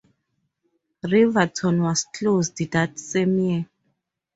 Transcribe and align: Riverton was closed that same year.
Riverton 1.03 1.83
was 1.83 2.05
closed 2.05 2.57
that 2.71 2.97
same 2.97 3.37
year. 3.37 3.69